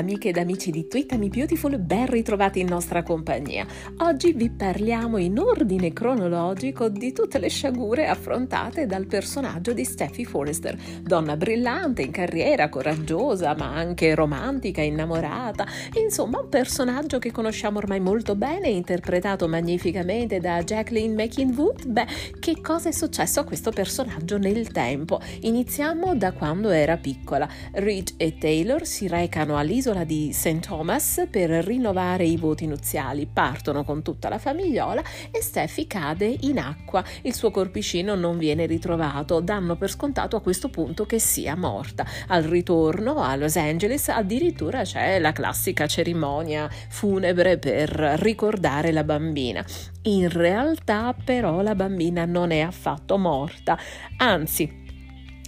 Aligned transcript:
amiche 0.00 0.30
ed 0.30 0.38
amici 0.38 0.70
di 0.70 0.88
Me 1.18 1.28
Beautiful, 1.28 1.78
ben 1.78 2.06
ritrovati 2.06 2.60
in 2.60 2.66
nostra 2.66 3.02
compagnia. 3.02 3.66
Oggi 3.98 4.32
vi 4.32 4.50
parliamo 4.50 5.18
in 5.18 5.38
ordine 5.38 5.92
cronologico 5.92 6.88
di 6.88 7.12
tutte 7.12 7.38
le 7.38 7.48
sciagure 7.48 8.06
affrontate 8.06 8.86
dal 8.86 9.06
personaggio 9.06 9.74
di 9.74 9.84
Steffi 9.84 10.24
Forrester, 10.24 10.76
donna 11.02 11.36
brillante 11.36 12.00
in 12.00 12.10
carriera, 12.10 12.70
coraggiosa, 12.70 13.54
ma 13.54 13.74
anche 13.74 14.14
romantica, 14.14 14.80
innamorata, 14.80 15.66
insomma 16.02 16.40
un 16.40 16.48
personaggio 16.48 17.18
che 17.18 17.30
conosciamo 17.30 17.78
ormai 17.78 18.00
molto 18.00 18.34
bene, 18.34 18.68
interpretato 18.68 19.48
magnificamente 19.48 20.40
da 20.40 20.62
Jacqueline 20.62 21.14
McInwood. 21.14 21.86
Beh, 21.86 22.06
che 22.38 22.60
cosa 22.62 22.88
è 22.88 22.92
successo 22.92 23.40
a 23.40 23.44
questo 23.44 23.70
personaggio 23.70 24.38
nel 24.38 24.68
tempo? 24.72 25.20
Iniziamo 25.40 26.16
da 26.16 26.32
quando 26.32 26.70
era 26.70 26.96
piccola. 26.96 27.46
Reed 27.72 28.12
e 28.16 28.38
Taylor 28.38 28.86
si 28.86 29.06
recano 29.06 29.58
all'isola 29.58 29.88
di 30.04 30.32
St. 30.32 30.60
Thomas 30.60 31.26
per 31.30 31.50
rinnovare 31.50 32.24
i 32.24 32.36
voti 32.36 32.66
nuziali, 32.66 33.26
partono 33.26 33.84
con 33.84 34.02
tutta 34.02 34.28
la 34.28 34.38
famigliola 34.38 35.02
e 35.30 35.42
Steffi 35.42 35.86
cade 35.86 36.34
in 36.40 36.58
acqua. 36.58 37.04
Il 37.22 37.34
suo 37.34 37.50
corpicino 37.50 38.14
non 38.14 38.38
viene 38.38 38.66
ritrovato, 38.66 39.40
danno 39.40 39.76
per 39.76 39.90
scontato 39.90 40.36
a 40.36 40.40
questo 40.40 40.68
punto 40.68 41.04
che 41.04 41.18
sia 41.18 41.56
morta. 41.56 42.06
Al 42.28 42.44
ritorno 42.44 43.20
a 43.20 43.36
Los 43.36 43.56
Angeles 43.56 44.08
addirittura 44.08 44.82
c'è 44.82 45.18
la 45.18 45.32
classica 45.32 45.86
cerimonia 45.86 46.68
funebre 46.88 47.58
per 47.58 47.90
ricordare 47.90 48.92
la 48.92 49.04
bambina. 49.04 49.64
In 50.02 50.30
realtà 50.30 51.14
però 51.24 51.60
la 51.60 51.74
bambina 51.74 52.24
non 52.24 52.52
è 52.52 52.60
affatto 52.60 53.18
morta, 53.18 53.78
anzi 54.16 54.79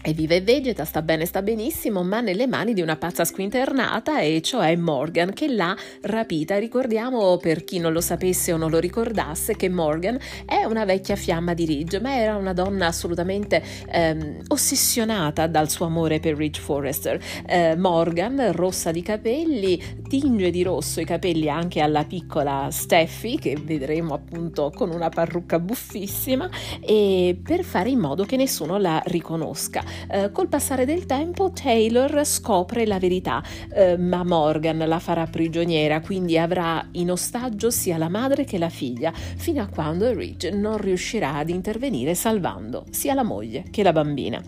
e 0.03 0.13
vive 0.13 0.37
e 0.37 0.41
vegeta, 0.41 0.85
sta 0.85 1.01
bene, 1.01 1.25
sta 1.25 1.43
benissimo, 1.43 2.03
ma 2.03 2.21
nelle 2.21 2.47
mani 2.47 2.75
di 2.75 2.83
una 2.83 2.97
pazza 2.97 3.25
squinternata, 3.25 4.21
e 4.21 4.43
cioè 4.43 4.75
Morgan, 4.77 5.33
che 5.33 5.49
l'ha 5.49 5.77
rapita. 6.03 6.59
Ricordiamo, 6.59 7.37
per 7.37 7.63
chi 7.65 7.79
non 7.79 7.93
lo 7.93 8.01
sapesse 8.01 8.53
o 8.53 8.57
non 8.57 8.71
lo 8.71 8.79
ricordasse, 8.79 9.57
che 9.57 9.69
Morgan 9.69 10.19
è 10.45 10.65
una 10.65 10.85
vecchia 10.85 11.15
fiamma 11.15 11.55
di 11.55 11.65
Ridge, 11.65 12.01
ma 12.01 12.17
era 12.17 12.37
una 12.37 12.53
donna 12.53 12.87
assolutamente 12.87 13.63
ehm, 13.91 14.43
ossessionata 14.49 15.47
dal 15.47 15.71
suo 15.71 15.87
amore 15.87 16.19
per 16.19 16.37
Ridge 16.37 16.61
Forrester. 16.61 17.21
Eh, 17.47 17.77
Morgan, 17.77 18.51
rossa 18.53 18.91
di 18.91 19.03
capelli, 19.03 20.01
tinge 20.09 20.51
di 20.51 20.63
rosso 20.63 21.01
i 21.01 21.05
capelli 21.05 21.49
anche 21.49 21.81
alla 21.81 22.05
piccola 22.05 22.69
Steffi, 22.71 23.39
che 23.39 23.57
vedremo 23.63 24.15
appunto 24.15 24.73
con 24.75 24.91
una 24.91 25.09
parrucca 25.09 25.61
buffissima, 25.61 26.49
e 26.81 27.39
per 27.41 27.63
fare 27.63 27.91
in 27.91 28.01
modo 28.01 28.25
che 28.25 28.37
nessuno 28.37 28.79
la 28.79 29.01
riconosca. 29.07 29.91
Eh, 30.11 30.31
col 30.33 30.49
passare 30.49 30.85
del 30.85 31.07
tempo 31.07 31.51
Taylor 31.53 32.25
scopre 32.25 32.87
la 32.87 32.99
verità, 32.99 33.43
eh, 33.75 33.97
ma 33.97 34.25
Morgan 34.25 34.79
la 34.79 34.99
farà 34.99 35.27
prigioniera, 35.27 36.01
quindi 36.01 36.39
avrà 36.39 36.87
in 36.93 37.11
ostaggio 37.11 37.71
sia 37.71 37.97
la 37.97 38.09
madre 38.09 38.45
che 38.45 38.59
la 38.59 38.69
figlia, 38.69 39.13
fino 39.13 39.63
a 39.63 39.67
quando 39.67 40.13
Ridge 40.13 40.51
non 40.51 40.79
riuscirà 40.79 41.37
ad 41.37 41.49
intervenire 41.49 42.15
salvando 42.15 42.85
sia 42.91 43.15
la 43.15 43.23
moglie 43.23 43.65
che 43.71 43.83
la 43.83 43.93
bambina. 43.93 44.43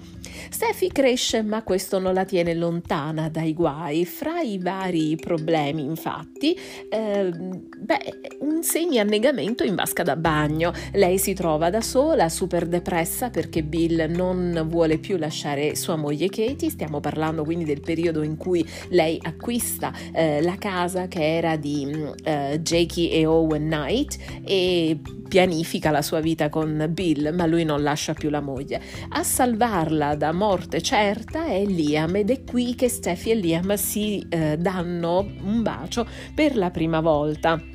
Steffi 0.50 0.88
cresce, 0.88 1.42
ma 1.42 1.62
questo 1.62 1.98
non 1.98 2.12
la 2.12 2.24
tiene 2.24 2.54
lontana 2.54 3.28
dai 3.28 3.54
guai. 3.54 4.04
Fra 4.04 4.40
i 4.40 4.58
vari 4.58 5.16
problemi, 5.16 5.84
infatti, 5.84 6.58
eh, 6.88 7.30
beh, 7.30 8.38
un 8.40 8.62
semi-annegamento 8.62 9.62
in 9.64 9.74
vasca 9.74 10.02
da 10.02 10.16
bagno. 10.16 10.72
Lei 10.92 11.18
si 11.18 11.34
trova 11.34 11.70
da 11.70 11.80
sola, 11.80 12.28
super 12.28 12.66
depressa 12.66 13.30
perché 13.30 13.62
Bill 13.62 14.10
non 14.10 14.66
vuole 14.68 14.98
più 14.98 15.16
lasciare 15.16 15.33
sua 15.74 15.96
moglie 15.96 16.28
Katie. 16.28 16.70
Stiamo 16.70 17.00
parlando 17.00 17.44
quindi 17.44 17.64
del 17.64 17.80
periodo 17.80 18.22
in 18.22 18.36
cui 18.36 18.66
lei 18.90 19.18
acquista 19.20 19.92
eh, 20.12 20.40
la 20.42 20.56
casa 20.56 21.08
che 21.08 21.36
era 21.36 21.56
di 21.56 21.90
eh, 22.24 22.60
Jakey 22.62 23.08
e 23.08 23.26
Owen 23.26 23.64
Knight 23.64 24.18
e 24.44 24.98
pianifica 25.28 25.90
la 25.90 26.02
sua 26.02 26.20
vita 26.20 26.48
con 26.48 26.86
Bill, 26.90 27.34
ma 27.34 27.46
lui 27.46 27.64
non 27.64 27.82
lascia 27.82 28.14
più 28.14 28.30
la 28.30 28.40
moglie. 28.40 28.80
A 29.10 29.22
salvarla 29.22 30.14
da 30.14 30.32
morte 30.32 30.80
certa 30.80 31.46
è 31.46 31.64
Liam 31.64 32.14
ed 32.16 32.30
è 32.30 32.44
qui 32.44 32.74
che 32.74 32.88
Steffi 32.88 33.30
e 33.30 33.34
Liam 33.34 33.74
si 33.74 34.24
eh, 34.28 34.56
danno 34.56 35.18
un 35.42 35.62
bacio 35.62 36.06
per 36.34 36.56
la 36.56 36.70
prima 36.70 37.00
volta. 37.00 37.73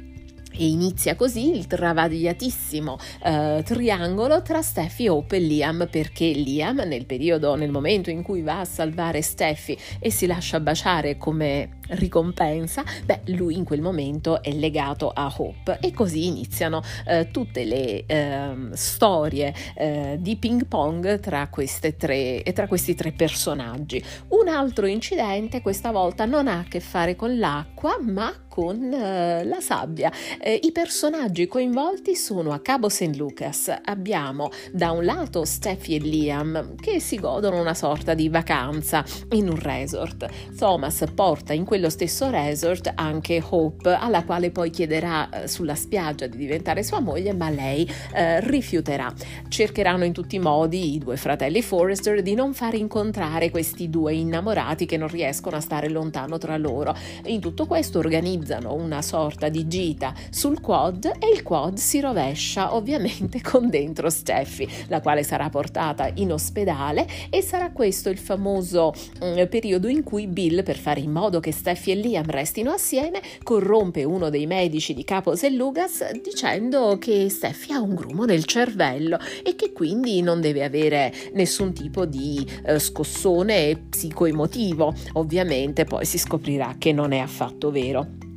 E 0.60 0.68
inizia 0.68 1.16
così 1.16 1.56
il 1.56 1.68
travagliatissimo 1.68 2.98
eh, 3.24 3.64
triangolo 3.64 4.42
tra 4.42 4.62
Steffi, 4.62 5.08
Hope 5.08 5.38
e 5.38 5.40
Liam, 5.40 5.88
perché 5.90 6.26
Liam 6.32 6.82
nel 6.86 7.06
periodo, 7.06 7.56
nel 7.56 7.72
momento 7.72 8.10
in 8.10 8.24
cui 8.24 8.42
va 8.42 8.60
a 8.60 8.66
salvare 8.66 9.22
Steffi 9.22 9.78
e 10.00 10.12
si 10.12 10.26
lascia 10.26 10.60
baciare 10.60 11.18
come 11.18 11.79
ricompensa, 11.90 12.84
beh, 13.06 13.22
lui 13.26 13.56
in 13.56 13.64
quel 13.64 13.82
momento 13.82 14.42
è 14.42 14.52
legato 14.52 15.10
a 15.10 15.34
Hope 15.36 15.80
e 15.82 15.94
così 15.94 16.28
iniziano 16.28 16.82
eh, 17.06 17.30
tutte 17.32 17.64
le 17.64 18.06
eh, 18.06 18.56
storie 18.74 19.54
eh, 19.76 20.18
di 20.20 20.36
ping 20.36 20.66
pong 20.66 21.20
tra, 21.20 21.50
tre, 21.98 22.44
tra 22.54 22.68
questi 22.68 22.96
tre 22.96 23.12
personaggi. 23.12 24.04
Un 24.30 24.48
altro 24.48 24.86
incidente 24.86 25.62
questa 25.62 25.92
volta 25.92 26.26
non 26.26 26.48
ha 26.48 26.60
a 26.60 26.64
che 26.64 26.80
fare 26.80 27.16
con 27.16 27.38
l'acqua, 27.38 27.98
ma 28.02 28.34
con 28.60 28.92
eh, 28.92 29.46
la 29.46 29.62
sabbia. 29.62 30.12
Eh, 30.42 30.60
I 30.64 30.72
personaggi 30.72 31.48
coinvolti 31.48 32.16
sono 32.16 32.52
a 32.52 32.60
Cabo 32.60 32.90
St. 32.90 33.16
Lucas. 33.16 33.74
Abbiamo 33.86 34.50
da 34.74 34.92
un 34.92 35.06
lato 35.06 35.46
Steffi 35.46 35.96
e 35.96 36.00
Liam 36.00 36.76
che 36.76 37.00
si 37.00 37.18
godono 37.20 37.60
una 37.60 37.74
sorta 37.74 38.14
di 38.14 38.28
vacanza 38.28 39.06
in 39.32 39.48
un 39.48 39.58
resort. 39.58 40.28
Thomas 40.58 41.06
porta 41.14 41.54
in 41.54 41.64
quel 41.64 41.79
quello 41.80 41.94
stesso 41.94 42.30
resort 42.30 42.92
anche 42.96 43.42
Hope, 43.52 43.90
alla 43.90 44.26
quale 44.26 44.52
poi 44.52 44.70
chiederà 44.70 45.30
eh, 45.30 45.48
sulla 45.48 45.76
spiaggia 45.76 46.28
di 46.28 46.36
diventare 46.36 46.84
sua 46.84 47.00
moglie, 47.00 47.32
ma 47.32 47.50
lei 47.50 47.90
eh, 48.14 48.42
rifiuterà. 48.42 49.14
Cercheranno 49.48 50.04
in 50.04 50.12
tutti 50.12 50.36
i 50.36 50.40
modi 50.40 50.96
i 50.96 50.98
due 50.98 51.16
fratelli 51.16 51.62
Forrester 51.62 52.22
di 52.22 52.34
non 52.36 52.54
far 52.54 52.74
incontrare 52.74 53.50
questi 53.50 53.90
due 53.90 54.14
innamorati 54.14 54.86
che 54.86 54.98
non 54.98 55.08
riescono 55.08 55.56
a 55.56 55.62
stare 55.62 55.88
lontano 55.88 56.38
tra 56.38 56.58
loro. 56.58 56.94
In 57.28 57.40
tutto 57.40 57.66
questo 57.66 58.00
organizzano 58.00 58.74
una 58.74 59.02
sorta 59.02 59.48
di 59.48 59.66
gita 59.70 60.14
sul 60.32 60.60
quad 60.60 61.06
e 61.06 61.32
il 61.34 61.44
quad 61.44 61.78
si 61.78 62.02
rovescia 62.02 62.76
ovviamente 62.76 63.40
con 63.42 63.70
dentro 63.70 64.10
Steffi, 64.10 64.68
la 64.88 65.00
quale 65.00 65.24
sarà 65.24 65.50
portata 65.50 66.12
in 66.16 66.34
ospedale 66.34 67.08
e 67.30 67.42
sarà 67.42 67.72
questo 67.72 68.10
il 68.10 68.18
famoso 68.18 68.94
eh, 69.22 69.48
periodo 69.48 69.88
in 69.88 70.04
cui 70.04 70.28
Bill, 70.28 70.62
per 70.62 70.78
fare 70.78 71.00
in 71.00 71.12
modo 71.12 71.40
che 71.40 71.54
Steffi 71.54 71.68
Steffi 71.70 71.92
e 71.92 71.96
Liam 71.96 72.26
restino 72.26 72.72
assieme, 72.72 73.22
corrompe 73.44 74.04
uno 74.04 74.30
dei 74.30 74.48
medici 74.48 74.96
di 74.96 75.04
Capos 75.04 75.44
e 75.44 75.52
Lugas 75.52 76.04
dicendo 76.20 76.98
che 76.98 77.30
Steffi 77.30 77.74
ha 77.74 77.80
un 77.80 77.94
grumo 77.94 78.26
nel 78.26 78.46
cervello 78.46 79.20
e 79.44 79.56
che 79.56 79.72
quindi 79.72 80.24
non 80.24 80.42
deve 80.42 80.64
avere 80.64 81.14
nessun 81.34 81.72
tipo 81.72 82.08
di 82.08 82.44
eh, 82.66 82.80
scossone 82.80 83.86
psicoemotivo. 83.88 84.96
Ovviamente 85.14 85.84
poi 85.84 86.06
si 86.06 86.18
scoprirà 86.18 86.74
che 86.80 86.92
non 86.92 87.12
è 87.12 87.20
affatto 87.20 87.70
vero 87.70 88.29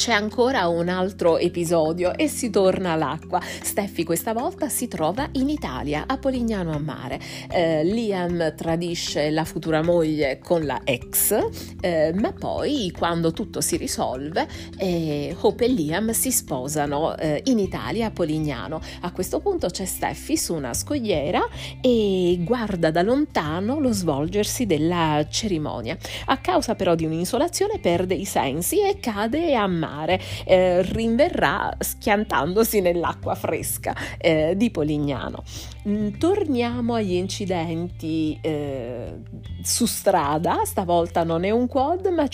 c'è 0.00 0.12
ancora 0.12 0.66
un 0.66 0.88
altro 0.88 1.36
episodio 1.36 2.16
e 2.16 2.26
si 2.26 2.48
torna 2.48 2.92
all'acqua. 2.92 3.38
Steffi 3.42 4.02
questa 4.02 4.32
volta 4.32 4.70
si 4.70 4.88
trova 4.88 5.28
in 5.32 5.50
Italia, 5.50 6.04
a 6.06 6.16
Polignano 6.16 6.72
a 6.72 6.78
Mare. 6.78 7.20
Eh, 7.50 7.84
Liam 7.84 8.54
tradisce 8.56 9.28
la 9.28 9.44
futura 9.44 9.82
moglie 9.82 10.38
con 10.42 10.64
la 10.64 10.80
ex, 10.84 11.36
eh, 11.82 12.14
ma 12.14 12.32
poi 12.32 12.90
quando 12.96 13.32
tutto 13.32 13.60
si 13.60 13.76
risolve, 13.76 14.48
eh, 14.78 15.36
Hope 15.38 15.66
e 15.66 15.68
Liam 15.68 16.12
si 16.12 16.32
sposano 16.32 17.14
eh, 17.18 17.42
in 17.44 17.58
Italia 17.58 18.06
a 18.06 18.10
Polignano. 18.10 18.80
A 19.02 19.12
questo 19.12 19.40
punto 19.40 19.66
c'è 19.66 19.84
Steffi 19.84 20.38
su 20.38 20.54
una 20.54 20.72
scogliera 20.72 21.46
e 21.82 22.38
guarda 22.40 22.90
da 22.90 23.02
lontano 23.02 23.78
lo 23.78 23.92
svolgersi 23.92 24.64
della 24.64 25.26
cerimonia. 25.28 25.94
A 26.24 26.38
causa 26.38 26.74
però 26.74 26.94
di 26.94 27.04
un'insolazione 27.04 27.78
perde 27.80 28.14
i 28.14 28.24
sensi 28.24 28.80
e 28.80 28.98
cade 28.98 29.54
a 29.54 29.66
mare 29.66 29.88
mare, 29.90 30.20
eh, 30.44 30.82
rinverrà 30.82 31.74
schiantandosi 31.78 32.80
nell'acqua 32.80 33.34
fresca 33.34 33.94
eh, 34.18 34.54
di 34.56 34.70
Polignano. 34.70 35.42
Mm, 35.88 36.18
torniamo 36.18 36.94
agli 36.94 37.14
incidenti 37.14 38.38
eh, 38.42 39.20
su 39.62 39.86
strada, 39.86 40.60
stavolta 40.64 41.24
non 41.24 41.44
è 41.44 41.50
un 41.50 41.66
quad, 41.66 42.06
ma 42.08 42.28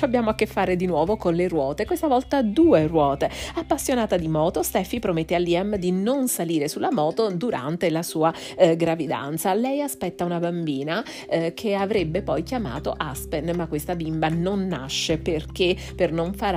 abbiamo 0.00 0.30
a 0.30 0.34
che 0.34 0.46
fare 0.46 0.74
di 0.74 0.86
nuovo 0.86 1.16
con 1.16 1.34
le 1.34 1.46
ruote, 1.46 1.86
questa 1.86 2.08
volta 2.08 2.42
due 2.42 2.86
ruote. 2.86 3.30
Appassionata 3.54 4.16
di 4.16 4.26
moto, 4.26 4.62
Steffi 4.62 4.98
promette 4.98 5.36
a 5.36 5.38
Liam 5.38 5.76
di 5.76 5.92
non 5.92 6.26
salire 6.26 6.66
sulla 6.66 6.90
moto 6.90 7.30
durante 7.30 7.90
la 7.90 8.02
sua 8.02 8.34
eh, 8.56 8.76
gravidanza. 8.76 9.54
Lei 9.54 9.80
aspetta 9.80 10.24
una 10.24 10.40
bambina 10.40 11.04
eh, 11.28 11.54
che 11.54 11.74
avrebbe 11.74 12.22
poi 12.22 12.42
chiamato 12.42 12.92
Aspen, 12.96 13.54
ma 13.54 13.68
questa 13.68 13.94
bimba 13.94 14.28
non 14.28 14.66
nasce 14.66 15.18
perché 15.18 15.76
per 15.94 16.10
non 16.10 16.34
far 16.34 16.56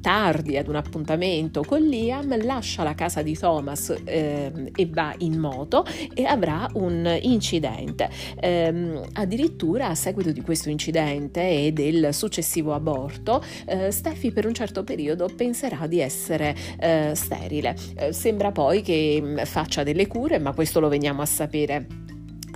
tardi 0.00 0.56
ad 0.56 0.68
un 0.68 0.76
appuntamento 0.76 1.62
con 1.62 1.80
Liam, 1.80 2.42
lascia 2.44 2.82
la 2.82 2.94
casa 2.94 3.22
di 3.22 3.36
Thomas 3.36 3.94
eh, 4.04 4.70
e 4.74 4.86
va 4.86 5.14
in 5.18 5.38
moto 5.38 5.84
e 6.14 6.24
avrà 6.24 6.68
un 6.74 7.18
incidente. 7.22 8.08
Eh, 8.40 9.02
addirittura 9.12 9.88
a 9.88 9.94
seguito 9.94 10.32
di 10.32 10.40
questo 10.40 10.68
incidente 10.70 11.66
e 11.66 11.72
del 11.72 12.12
successivo 12.12 12.74
aborto, 12.74 13.42
eh, 13.66 13.90
Steffi 13.90 14.32
per 14.32 14.46
un 14.46 14.54
certo 14.54 14.84
periodo 14.84 15.28
penserà 15.34 15.86
di 15.86 16.00
essere 16.00 16.54
eh, 16.78 17.12
sterile. 17.14 17.74
Eh, 17.96 18.12
sembra 18.12 18.52
poi 18.52 18.82
che 18.82 19.18
mm, 19.20 19.38
faccia 19.44 19.82
delle 19.82 20.06
cure, 20.06 20.38
ma 20.38 20.52
questo 20.52 20.80
lo 20.80 20.88
veniamo 20.88 21.22
a 21.22 21.26
sapere 21.26 22.07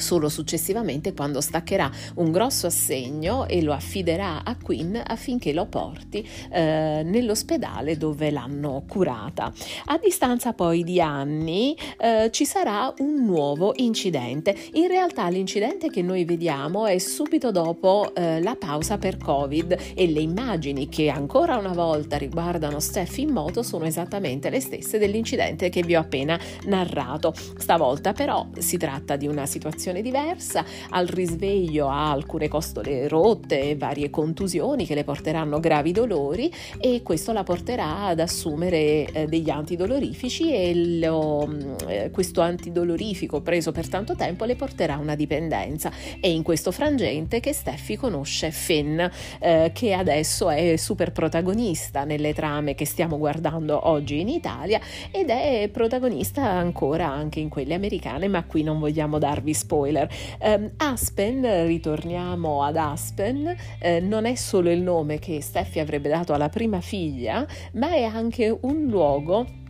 solo 0.02 0.28
successivamente 0.28 1.14
quando 1.14 1.40
staccherà 1.40 1.90
un 2.16 2.30
grosso 2.30 2.66
assegno 2.66 3.46
e 3.46 3.62
lo 3.62 3.72
affiderà 3.72 4.44
a 4.44 4.56
Quinn 4.56 4.96
affinché 5.02 5.52
lo 5.52 5.66
porti 5.66 6.28
eh, 6.50 7.02
nell'ospedale 7.04 7.96
dove 7.96 8.30
l'hanno 8.30 8.84
curata. 8.86 9.52
A 9.86 9.98
distanza 9.98 10.52
poi 10.52 10.82
di 10.82 11.00
anni 11.00 11.76
eh, 11.98 12.30
ci 12.30 12.44
sarà 12.44 12.92
un 12.98 13.24
nuovo 13.24 13.72
incidente. 13.76 14.54
In 14.74 14.88
realtà 14.88 15.28
l'incidente 15.28 15.88
che 15.88 16.02
noi 16.02 16.24
vediamo 16.24 16.86
è 16.86 16.98
subito 16.98 17.50
dopo 17.50 18.12
eh, 18.14 18.42
la 18.42 18.56
pausa 18.56 18.98
per 18.98 19.16
Covid 19.16 19.76
e 19.94 20.06
le 20.08 20.20
immagini 20.20 20.88
che 20.88 21.08
ancora 21.08 21.56
una 21.56 21.72
volta 21.72 22.16
riguardano 22.18 22.80
Steph 22.80 23.18
in 23.18 23.30
moto 23.30 23.62
sono 23.62 23.84
esattamente 23.84 24.50
le 24.50 24.60
stesse 24.60 24.98
dell'incidente 24.98 25.68
che 25.68 25.82
vi 25.82 25.94
ho 25.94 26.00
appena 26.00 26.38
narrato. 26.64 27.32
Stavolta 27.56 28.12
però 28.12 28.48
si 28.58 28.76
tratta 28.76 29.16
di 29.16 29.26
una 29.26 29.46
situazione 29.46 29.91
situazione 29.92 30.02
diversa, 30.02 30.64
al 30.90 31.06
risveglio 31.06 31.88
ha 31.88 32.10
alcune 32.10 32.48
costole 32.48 33.06
rotte 33.08 33.60
e 33.60 33.76
varie 33.76 34.10
contusioni 34.10 34.86
che 34.86 34.94
le 34.94 35.04
porteranno 35.04 35.60
gravi 35.60 35.92
dolori 35.92 36.52
e 36.78 37.02
questo 37.02 37.32
la 37.32 37.42
porterà 37.42 38.06
ad 38.06 38.20
assumere 38.20 39.04
eh, 39.12 39.26
degli 39.26 39.50
antidolorifici 39.50 40.52
e 40.52 40.98
lo, 40.98 41.46
mm, 41.46 41.60
eh, 41.88 42.10
questo 42.10 42.40
antidolorifico 42.40 43.42
preso 43.42 43.72
per 43.72 43.88
tanto 43.88 44.16
tempo 44.16 44.44
le 44.44 44.56
porterà 44.56 44.94
a 44.94 44.98
una 44.98 45.14
dipendenza. 45.14 45.92
È 46.20 46.26
in 46.26 46.42
questo 46.42 46.72
frangente 46.72 47.40
che 47.40 47.52
Steffi 47.52 47.96
conosce 47.96 48.50
Finn, 48.50 49.00
eh, 49.40 49.70
che 49.74 49.92
adesso 49.92 50.48
è 50.48 50.76
super 50.76 51.12
protagonista 51.12 52.04
nelle 52.04 52.32
trame 52.32 52.74
che 52.74 52.86
stiamo 52.86 53.18
guardando 53.18 53.88
oggi 53.88 54.20
in 54.20 54.28
Italia 54.28 54.80
ed 55.10 55.28
è 55.28 55.68
protagonista 55.70 56.42
ancora 56.48 57.08
anche 57.08 57.40
in 57.40 57.48
quelle 57.48 57.74
americane, 57.74 58.28
ma 58.28 58.44
qui 58.44 58.62
non 58.62 58.78
vogliamo 58.78 59.18
darvi 59.18 59.52
spoiler 59.52 59.71
spoiler. 59.72 60.06
Um, 60.40 60.70
Aspen, 60.76 61.66
ritorniamo 61.66 62.62
ad 62.62 62.76
Aspen, 62.76 63.56
eh, 63.78 64.00
non 64.00 64.26
è 64.26 64.34
solo 64.34 64.70
il 64.70 64.82
nome 64.82 65.18
che 65.18 65.40
Steffi 65.40 65.78
avrebbe 65.78 66.10
dato 66.10 66.34
alla 66.34 66.50
prima 66.50 66.82
figlia, 66.82 67.46
ma 67.72 67.92
è 67.92 68.02
anche 68.02 68.54
un 68.60 68.86
luogo 68.86 69.60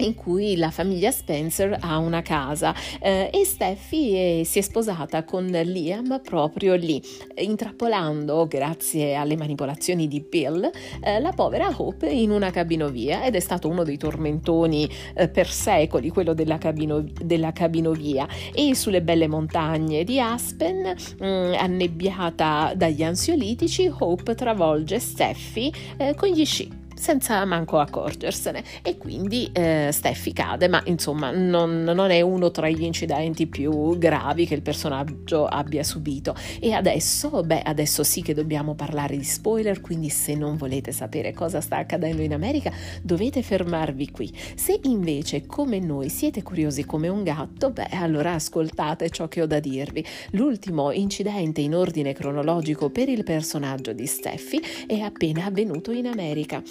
in 0.00 0.14
cui 0.14 0.56
la 0.56 0.70
famiglia 0.70 1.10
Spencer 1.10 1.76
ha 1.80 1.98
una 1.98 2.22
casa 2.22 2.74
eh, 3.00 3.30
e 3.32 3.44
Steffi 3.44 4.14
è, 4.14 4.44
si 4.44 4.58
è 4.58 4.62
sposata 4.62 5.24
con 5.24 5.46
Liam 5.46 6.20
proprio 6.22 6.74
lì, 6.74 7.02
intrappolando, 7.36 8.46
grazie 8.46 9.14
alle 9.14 9.36
manipolazioni 9.36 10.08
di 10.08 10.20
Bill, 10.20 10.70
eh, 11.02 11.20
la 11.20 11.32
povera 11.32 11.72
Hope 11.76 12.08
in 12.08 12.30
una 12.30 12.50
cabinovia 12.50 13.24
ed 13.24 13.34
è 13.34 13.40
stato 13.40 13.68
uno 13.68 13.82
dei 13.82 13.96
tormentoni 13.96 14.88
eh, 15.14 15.28
per 15.28 15.48
secoli, 15.48 16.10
quello 16.10 16.34
della, 16.34 16.58
cabino, 16.58 17.04
della, 17.22 17.52
cabinovia. 17.52 18.26
E 18.52 18.74
sulle 18.74 19.02
belle 19.02 19.28
montagne 19.28 20.04
di 20.04 20.20
Aspen, 20.20 20.94
mh, 21.18 21.26
mm, 21.26 21.52
annebbiata 21.54 22.72
dagli 22.74 23.02
ansiolitici, 23.02 23.90
Hope 23.98 24.34
travolge 24.34 24.98
Steffi 24.98 25.72
eh, 25.96 26.14
con 26.14 26.28
gli 26.28 26.44
sci 26.44 26.79
senza 27.00 27.42
manco 27.46 27.78
accorgersene 27.78 28.62
e 28.82 28.98
quindi 28.98 29.48
eh, 29.52 29.88
Steffi 29.90 30.34
cade, 30.34 30.68
ma 30.68 30.82
insomma 30.84 31.30
non, 31.30 31.82
non, 31.82 32.10
è 32.10 32.20
uno 32.20 32.50
tra 32.50 32.68
gli 32.68 32.82
incidenti 32.82 33.46
più 33.46 33.96
gravi 33.96 34.46
che 34.46 34.54
il 34.54 34.60
personaggio 34.60 35.46
abbia 35.46 35.82
subito. 35.82 36.34
E 36.60 36.72
adesso, 36.72 37.42
beh, 37.42 37.62
adesso 37.62 38.04
sì 38.04 38.20
che 38.20 38.34
dobbiamo 38.34 38.74
parlare 38.74 39.16
di 39.16 39.24
spoiler, 39.24 39.80
quindi 39.80 40.10
se 40.10 40.34
non 40.34 40.58
volete 40.58 40.92
sapere 40.92 41.32
cosa 41.32 41.62
sta 41.62 41.78
accadendo 41.78 42.20
in 42.20 42.34
America 42.34 42.70
dovete 43.02 43.42
fermarvi 43.42 44.10
qui. 44.10 44.30
Se 44.54 44.78
invece 44.82 45.46
come 45.46 45.78
noi 45.78 46.10
siete 46.10 46.42
curiosi 46.42 46.84
come 46.84 47.08
un 47.08 47.22
gatto, 47.22 47.70
beh 47.70 47.88
allora 47.92 48.34
ascoltate 48.34 49.08
ciò 49.08 49.26
che 49.26 49.40
ho 49.40 49.46
da 49.46 49.58
dirvi. 49.58 50.04
L'ultimo 50.32 50.92
incidente 50.92 51.62
in 51.62 51.74
ordine 51.74 52.12
cronologico 52.12 52.90
per 52.90 53.08
il 53.08 53.24
personaggio 53.24 53.94
di 53.94 54.06
Steffi 54.06 54.60
è 54.86 54.98
appena 54.98 55.46
avvenuto 55.46 55.92
in 55.92 56.06
America 56.06 56.62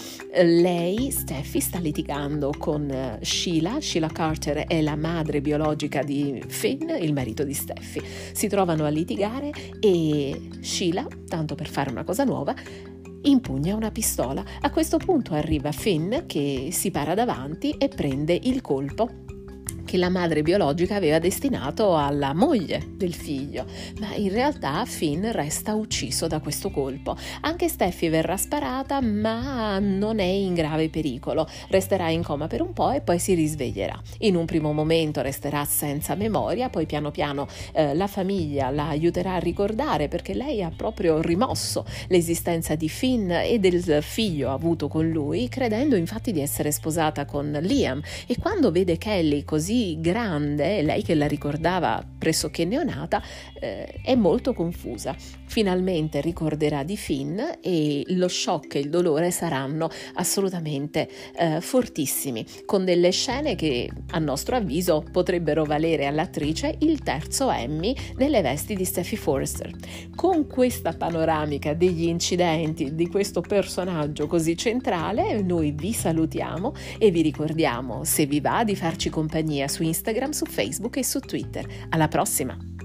lei, 0.42 1.12
Steffi, 1.12 1.60
sta 1.60 1.80
litigando 1.80 2.54
con 2.57 2.89
eh, 2.89 3.19
Sheila. 3.21 3.81
Sheila 3.81 4.07
Carter 4.07 4.68
è 4.68 4.81
la 4.81 4.95
madre 4.95 5.42
biologica 5.42 6.04
di 6.04 6.44
Finn, 6.48 6.89
il 6.89 7.13
marito 7.13 7.44
di 7.44 7.54
Steffi. 7.54 8.01
Si 8.31 8.48
trovano 8.48 8.86
a 8.86 8.89
litigare 8.89 9.51
e 9.80 10.50
Sheila, 10.62 11.07
tanto 11.27 11.56
per 11.56 11.68
fare 11.68 11.89
una 11.89 12.04
cosa 12.04 12.24
nuova, 12.24 12.54
impugna 13.24 13.75
una 13.75 13.92
pistola. 13.92 14.44
A 14.62 14.69
questo 14.69 14.98
punto 14.98 15.33
arriva 15.33 15.71
Finn 15.71 16.25
che 16.25 16.69
si 16.72 16.92
para 16.92 17.13
davanti 17.13 17.72
e 17.72 17.88
prende 17.88 18.39
il 18.42 18.62
colpo 18.62 19.27
che 19.89 19.97
la 19.97 20.09
madre 20.09 20.44
biologica 20.44 20.94
aveva 20.94 21.18
destinato 21.18 21.97
alla 21.97 22.36
moglie 22.36 22.89
del 22.91 23.15
figlio, 23.15 23.65
ma 24.00 24.13
in 24.13 24.30
realtà 24.30 24.86
Finn 24.86 25.25
resta 25.31 25.74
ucciso 25.74 26.27
da 26.27 26.39
questo 26.41 26.69
colpo. 26.69 27.18
Anche 27.41 27.68
Steffi 27.68 28.07
verrà 28.07 28.38
sparata, 28.38 29.01
ma 29.01 29.80
non 29.80 30.19
è 30.19 30.25
in 30.25 30.53
grave 30.53 30.89
pericolo. 30.89 31.47
Resterà 31.69 32.12
in 32.12 32.21
coma 32.21 32.45
per 32.45 32.62
un 32.62 32.71
po' 32.71 32.91
e 32.91 33.01
poi 33.01 33.18
si 33.18 33.33
risveglierà. 33.33 34.00
In 34.19 34.36
un 34.36 34.45
primo 34.45 34.74
momento 34.74 35.24
resterà 35.24 35.65
senza 35.65 36.13
memoria, 36.13 36.69
poi 36.69 36.86
piano 36.86 37.09
piano 37.09 37.47
eh, 37.74 37.95
la 37.95 38.06
famiglia 38.06 38.69
la 38.69 38.89
aiuterà 38.89 39.33
a 39.33 39.39
ricordare 39.39 40.07
perché 40.07 40.36
lei 40.36 40.62
ha 40.62 40.69
proprio 40.69 41.19
rimosso 41.19 41.83
l'esistenza 42.09 42.75
di 42.75 42.89
Finn 42.89 43.31
e 43.31 43.57
del 43.57 44.03
figlio 44.03 44.51
avuto 44.51 44.88
con 44.88 45.09
lui, 45.09 45.50
credendo 45.50 45.95
infatti 45.95 46.31
di 46.31 46.41
essere 46.41 46.71
sposata 46.71 47.25
con 47.25 47.57
Liam. 47.59 48.00
E 48.27 48.38
quando 48.38 48.69
vede 48.69 49.00
Kelly 49.00 49.44
grande, 49.99 50.81
lei 50.81 51.03
che 51.03 51.15
la 51.15 51.27
ricordava 51.27 52.03
pressoché 52.17 52.65
neonata, 52.65 53.21
eh, 53.59 53.85
è 54.03 54.15
molto 54.15 54.53
confusa. 54.53 55.15
Finalmente 55.45 56.21
ricorderà 56.21 56.83
di 56.83 56.97
Finn 56.97 57.39
e 57.61 58.03
lo 58.09 58.27
shock 58.27 58.75
e 58.75 58.79
il 58.79 58.89
dolore 58.89 59.31
saranno 59.31 59.89
assolutamente 60.15 61.09
eh, 61.35 61.61
fortissimi, 61.61 62.45
con 62.65 62.85
delle 62.85 63.11
scene 63.11 63.55
che 63.55 63.89
a 64.11 64.19
nostro 64.19 64.57
avviso 64.57 65.03
potrebbero 65.11 65.63
valere 65.63 66.05
all'attrice 66.05 66.75
il 66.79 67.01
terzo 67.01 67.49
Emmy 67.49 67.95
nelle 68.17 68.41
vesti 68.41 68.75
di 68.75 68.85
Steffi 68.85 69.17
Forrester. 69.17 69.71
Con 70.13 70.45
questa 70.48 70.93
panoramica 70.93 71.74
degli 71.74 72.07
incidenti 72.07 72.93
di 72.93 73.07
questo 73.07 73.41
personaggio 73.41 74.27
così 74.27 74.57
centrale, 74.57 75.41
noi 75.41 75.71
vi 75.71 75.93
salutiamo 75.93 76.74
e 76.98 77.09
vi 77.12 77.21
ricordiamo, 77.21 78.03
se 78.03 78.25
vi 78.25 78.39
va, 78.41 78.63
di 78.63 78.75
farci 78.75 79.09
compagnia 79.09 79.67
su 79.69 79.83
Instagram, 79.83 80.31
su 80.31 80.45
Facebook 80.45 80.97
e 80.97 81.03
su 81.03 81.19
Twitter. 81.19 81.65
Alla 81.89 82.07
prossima! 82.07 82.78